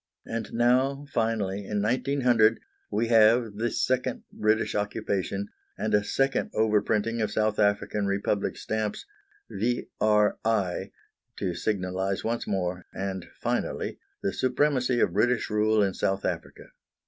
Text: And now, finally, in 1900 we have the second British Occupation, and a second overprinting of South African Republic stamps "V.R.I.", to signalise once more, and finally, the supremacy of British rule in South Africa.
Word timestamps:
And 0.25 0.51
now, 0.51 1.05
finally, 1.11 1.63
in 1.63 1.79
1900 1.83 2.59
we 2.89 3.09
have 3.09 3.55
the 3.57 3.69
second 3.69 4.23
British 4.33 4.73
Occupation, 4.73 5.49
and 5.77 5.93
a 5.93 6.03
second 6.03 6.51
overprinting 6.53 7.21
of 7.21 7.29
South 7.29 7.59
African 7.59 8.07
Republic 8.07 8.57
stamps 8.57 9.05
"V.R.I.", 9.51 10.89
to 11.35 11.53
signalise 11.53 12.23
once 12.23 12.47
more, 12.47 12.87
and 12.91 13.27
finally, 13.41 13.99
the 14.23 14.33
supremacy 14.33 14.99
of 15.01 15.13
British 15.13 15.51
rule 15.51 15.83
in 15.83 15.93
South 15.93 16.25
Africa. 16.25 16.71